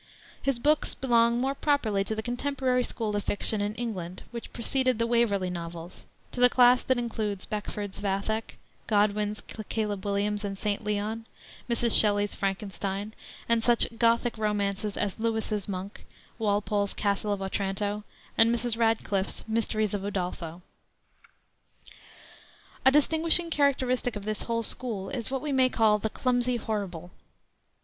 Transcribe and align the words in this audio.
His 0.41 0.57
books 0.57 0.95
belong 0.95 1.37
more 1.39 1.53
properly 1.53 2.03
to 2.05 2.15
the 2.15 2.23
contemporary 2.23 2.83
school 2.83 3.15
of 3.15 3.23
fiction 3.23 3.61
in 3.61 3.75
England 3.75 4.23
which 4.31 4.51
preceded 4.51 4.97
the 4.97 5.05
"Waverley 5.05 5.51
Novels" 5.51 6.07
to 6.31 6.39
the 6.41 6.49
class 6.49 6.81
that 6.81 6.97
includes 6.97 7.45
Beckford's 7.45 7.99
Vathek, 8.01 8.57
Godwin's 8.87 9.43
Caleb 9.69 10.03
Williams 10.03 10.43
and 10.43 10.57
St. 10.57 10.83
Leon, 10.83 11.27
Mrs. 11.69 11.95
Shelley's 11.99 12.33
Frankenstein, 12.33 13.13
and 13.47 13.63
such 13.63 13.95
"Gothic" 13.99 14.39
romances 14.39 14.97
as 14.97 15.19
Lewis's 15.19 15.67
Monk, 15.69 16.03
Walpole's 16.39 16.95
Castle 16.95 17.31
of 17.31 17.39
Otranto, 17.43 18.03
and 18.35 18.49
Mrs. 18.49 18.75
Radcliffe's 18.79 19.47
Mysteries 19.47 19.93
of 19.93 20.01
Udolpho. 20.03 20.63
A 22.83 22.91
distinguishing 22.91 23.51
characteristic 23.51 24.15
of 24.15 24.25
this 24.25 24.41
whole 24.41 24.63
school 24.63 25.11
is 25.11 25.29
what 25.29 25.43
we 25.43 25.51
may 25.51 25.69
call 25.69 25.99
the 25.99 26.09
clumsy 26.09 26.55
horrible. 26.55 27.11